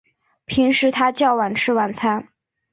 [0.45, 2.27] 平时他较晚吃晚餐